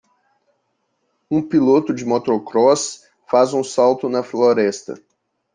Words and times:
Um 1.29 1.47
piloto 1.47 1.93
de 1.93 2.03
motocross 2.03 3.03
faz 3.27 3.53
um 3.53 3.63
salto 3.63 4.09
na 4.09 4.23
floresta. 4.23 4.99